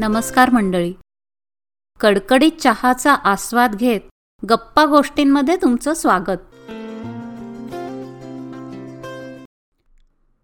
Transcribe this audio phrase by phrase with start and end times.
[0.00, 0.94] नमस्कार मंडळी.
[2.00, 4.00] कडकडीत चहाचा आस्वाद घेत
[4.50, 6.38] गप्पा गोष्टींमध्ये तुमचं स्वागत.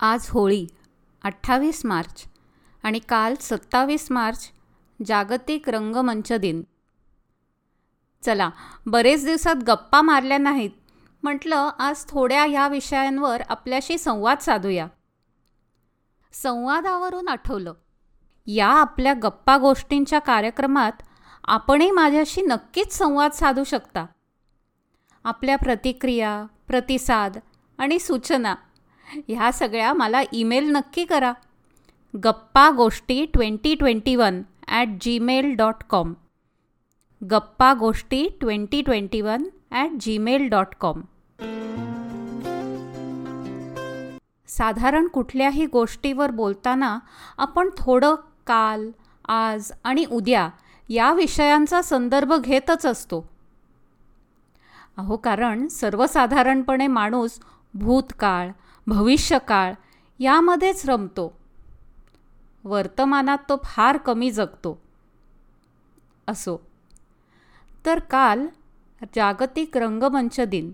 [0.00, 0.66] आज होळी
[1.24, 2.24] अठ्ठावीस मार्च
[2.82, 4.50] आणि काल सत्तावीस मार्च
[5.06, 6.62] जागतिक रंगमंच दिन.
[8.22, 8.50] चला
[8.86, 10.70] बरेच दिवसात गप्पा मारल्या नाहीत.
[11.22, 14.86] म्हटलं आज थोड्या ह्या विषयांवर आपल्याशी संवाद साधूया.
[16.32, 17.72] संवादावरून आठवलं
[18.48, 21.02] या आपल्या गप्पा गोष्टींच्या कार्यक्रमात
[21.44, 24.04] आपणही माझ्याशी नक्कीच संवाद साधू शकता.
[25.24, 26.30] आपल्या प्रतिक्रिया
[26.68, 27.38] प्रतिसाद
[27.78, 28.54] आणि सूचना
[29.28, 31.32] ह्या सगळ्या मला ईमेल नक्की करा.
[32.14, 36.12] Gappa Goshti twenty twenty one at Gmail dot com
[37.22, 41.00] Gappa Goshti twenty twenty one at Gmail dot com
[44.48, 46.98] साधारण कुठल्याही गोष्टीवर बोलताना
[47.38, 48.14] आपण थोडं
[48.48, 48.90] काल
[49.28, 50.48] आज आणि उद्या
[50.88, 53.28] या विषयांचा संदर्भ घेतच असतो.
[54.96, 57.40] अहो कारण सर्वसाधारणपणे माणूस
[57.74, 58.50] भूतकाळ
[58.86, 59.72] भविष्यकाळ
[60.18, 61.38] यामध्येच रमतो.
[62.64, 64.82] वर्तमानात तो फार कमी जगतो.
[66.28, 66.66] असो.
[67.86, 68.46] तर काल
[69.16, 70.72] जागतिक रंगमंच दिन.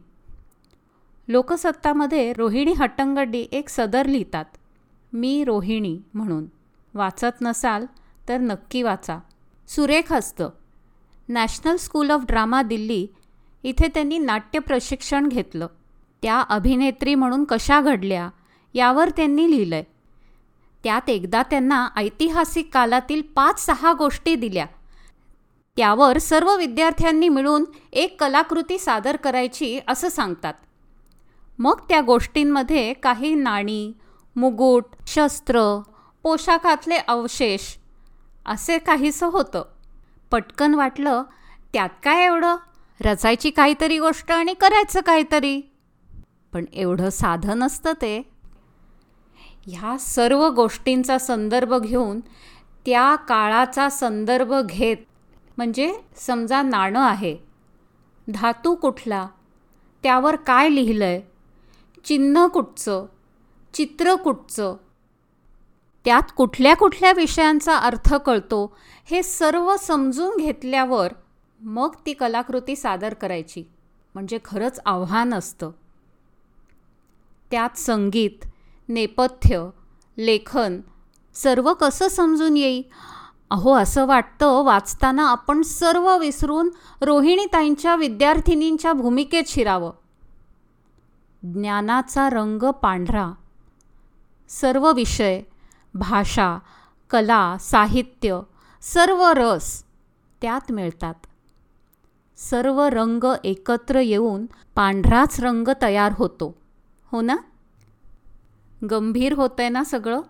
[1.28, 4.44] लोकसत्तामध्ये रोहिणी हट्टंगड्डी एक सदर लिहितात.
[5.12, 6.44] मी रोहिणी म्हणून.
[6.94, 7.86] वाचत नसाल
[8.28, 9.18] तर नक्की वाचा.
[9.68, 10.50] सुरेख असतं.
[11.28, 13.06] National school of drama Delhi
[13.62, 15.66] इथे त्यांनी नाट्य प्रशिक्षण घेतलं.
[16.22, 18.28] त्या अभिनेत्री म्हणून कशा घडल्या
[18.74, 19.84] यावर त्यांनी लिहिलं आहे
[20.84, 24.66] त्यात एकदा त्यांना ऐतिहासिक कालातील पाच सहा गोष्टी दिल्या.
[25.76, 30.54] त्यावर सर्व विद्यार्थ्यांनी मिळून एक कलाकृती सादर करायची असं सांगतात.
[31.58, 33.92] मग त्या गोष्टींमध्ये काही नाणी
[34.36, 35.82] मुगुट शस्त्र
[36.24, 37.60] पोशाखातले अवशेष.
[38.46, 39.64] असे काहीसं होतं.
[40.30, 41.22] पटकन वाटलं
[41.72, 42.56] त्यात काय एवढं?
[43.00, 45.60] रचायची काहीतरी गोष्ट आणि करायचं काहीतरी.
[46.52, 48.30] पण एवढं साधं नसतं ते.
[49.66, 52.20] ह्या सर्व गोष्टींचा संदर्भ घेऊन
[52.86, 54.96] त्या काळाचा संदर्भ घेत
[55.56, 57.36] म्हणजे समजा नाणं आहे.
[58.34, 59.28] धातू कुठला?
[60.02, 61.22] त्यावर काय लिहिलं आहे
[62.04, 63.06] चिन्ह कुठचं?
[63.74, 64.76] चित्र कुठचं?
[66.04, 71.12] त्यात कुठल्या कुठल्या विषयांचा अर्थ कळतो हे सर्व समजून घेतल्यावर
[71.60, 73.64] मग ती कलाकृती सादर करायची
[74.14, 75.70] म्हणजे खरंच आव्हान असतं.
[77.50, 78.44] त्यात संगीत
[78.88, 79.68] नेपथ्य
[80.18, 80.80] लेखन
[81.34, 82.82] सर्व कसं समजून येईल
[83.50, 89.92] अहो असं वाटतं वाचताना आपण सर्व विसरून रोहिणीताईंच्या विद्यार्थिनींच्या भूमिकेत शिरावं.
[91.42, 93.32] ज्ञानाचा रंग पांढरा.
[94.48, 95.42] सर्व विषय
[95.94, 96.58] भाषा
[97.10, 98.40] कला साहित्य
[98.80, 99.84] सर्व रस
[100.42, 101.14] त्यात मिळतात.
[102.36, 106.56] सर्व रंग एकत्र येऊन पांढराच रंग तयार होतो.
[107.06, 107.36] हो ना?
[108.90, 110.20] गंभीर होतंय ना सगळं?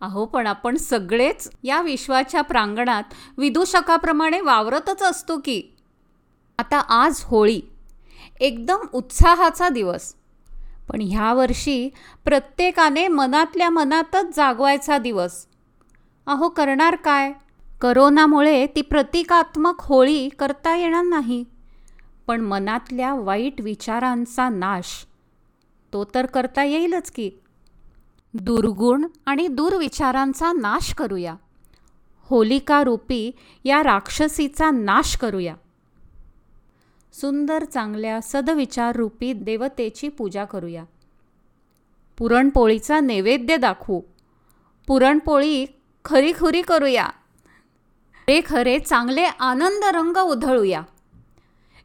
[0.00, 3.02] अहो पण आपण सगळेच या विश्वाच्या प्रांगणात
[3.38, 5.62] विदूषकाप्रमाणे वावरतच असतो की.
[6.58, 7.60] आता आज होळी.
[8.40, 10.14] एकदम उत्साहाचा दिवस.
[10.88, 11.90] पण ह्या वर्षी
[12.24, 15.46] प्रत्येकाने मनातल्या मनातच जागवायचा दिवस.
[16.26, 17.32] अहो करणार काय?
[17.80, 21.44] करोनामुळे ती प्रतिकात्मक होळी करता येणार नाही.
[22.26, 25.06] पण मनातल्या वाईट विचारांचा नाश.
[25.92, 27.30] तो तर करता येईलच की.
[28.34, 31.34] दुर्गुण आणि दुर्विचारांचा नाश करूया.
[32.22, 33.30] होलिका रूपी
[33.64, 35.54] या राक्षसीचा नाश करूया.
[37.20, 40.84] सुंदर चांगल्या सदविचाररूपी देवतेची पूजा करूया.
[42.18, 44.00] पुरणपोळीचा नैवेद्य दाखवू.
[44.86, 45.66] पुरणपोळी
[46.04, 47.08] खरीखुरी करूया.
[48.28, 50.82] ते खरे चांगले आनंद रंग उधळूया.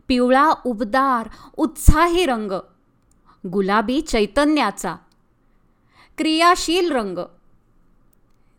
[0.08, 2.52] पिवळा उबदार उत्साही रंग.
[3.48, 4.96] गुलाबी चैतन्याचा.
[6.18, 7.18] क्रियाशील रंग.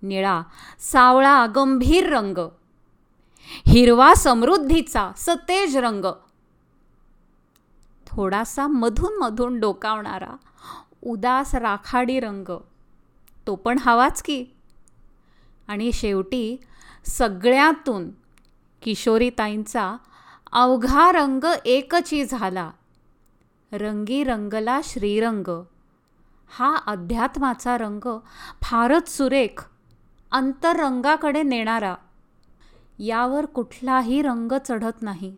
[0.02, 0.42] निळा
[0.78, 2.38] सावळा गंभीर रंग.
[3.66, 6.04] हिरवा समृद्धीचा सतेज रंग.
[8.16, 10.36] थोडासा मधून मधून डोकावणारा
[11.02, 12.60] उदास राखाडी रंग.
[13.46, 14.46] तो पण हवाच की.
[15.68, 16.56] आणि शेवटी
[17.06, 18.10] सगळ्यातून
[18.82, 19.96] किशोरीताईंचा
[20.52, 22.70] अवघा रंग एकची झाला.
[23.72, 25.62] रंगी रंगला श्रीरंग.
[26.48, 28.18] हा अध्यात्माचा रंग
[28.62, 29.64] फारच सुरेख
[30.32, 31.94] अंतररंगाकडे नेणारा.
[32.98, 35.36] यावर कुठलाही रंग चढत नाही.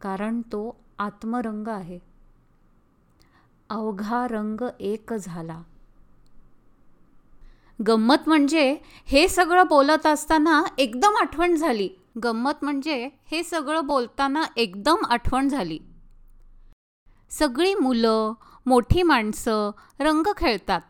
[0.00, 1.98] कारण तो आत्मरंग आहे.
[3.70, 5.62] अवघा रंग एक झाला.
[7.86, 11.88] गंमत म्हणजे हे सगळं बोलत असताना एकदम आठवण झाली.
[12.24, 15.78] गंमत म्हणजे हे सगळं बोलताना एकदम आठवण झाली.
[17.30, 18.32] सगळी मुलं
[18.66, 19.70] मोठी माणसं
[20.00, 20.80] रंग खेळतात.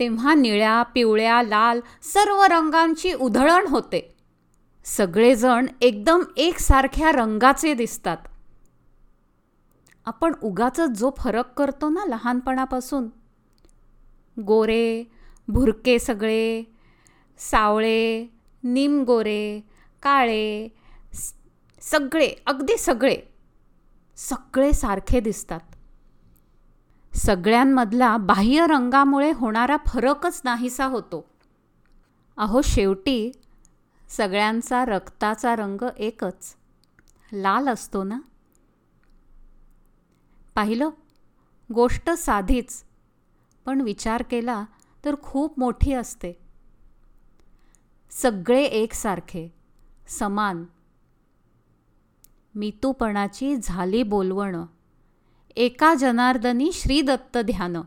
[0.00, 4.16] तेव्हा निळ्या पिवळ्या लाल सर्व रंगांची उधळण होते.
[4.84, 8.16] सगळेजण एकदम एकसारख्या रंगाचे दिसतात.
[10.06, 13.08] आपण उगाच जो फरक करतो ना लहानपणापासून.
[14.40, 15.04] गोरे
[15.48, 16.64] भुरके सगळे
[17.38, 18.26] सावळे
[18.62, 19.60] निमगोरे
[20.02, 20.68] काळे
[21.82, 23.16] सगळे अगदी सगळे
[24.16, 25.60] सगळे सारखे दिसतात.
[27.12, 31.24] सगळ्यांमधला बाह्य रंगामुळे होणारा फरकच नाहीसा होतो.
[32.36, 33.32] अहो शेवटी
[34.08, 36.54] सगळ्यांचा रक्ताचा रंग एकच
[37.32, 38.18] लाल असतो ना?
[40.54, 40.90] पाहिलं?
[41.74, 42.84] गोष्ट साधीच.
[43.66, 44.64] पण विचार केला
[45.04, 46.32] तर खूप मोठी असते.
[48.10, 49.54] सगळे एकसारखे
[50.08, 50.64] समान.
[52.54, 54.66] मितूपणाची झाली बोलवणं.
[55.56, 57.82] एका जनार्दनी श्रीदत्त ध्यानं.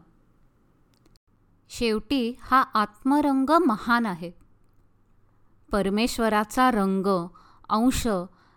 [1.69, 4.31] शेवटी हा आत्मरंग महान आहे.
[5.71, 7.27] परमेश्वराचा रंग
[7.69, 8.07] अंश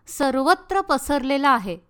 [0.07, 1.90] सर्वत्र पसरलेला आहे.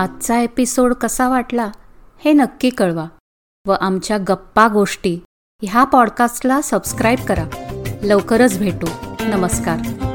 [0.00, 1.70] आजचा एपिसोड कसा वाटला
[2.24, 3.06] हे नक्की कळवा.
[3.66, 5.18] व आमच्या गप्पा गोष्टी
[5.62, 7.44] ह्या पॉडकास्टला सबस्क्राईब करा.
[8.02, 8.86] लवकरच भेटू.
[9.20, 10.06] नमस्कार.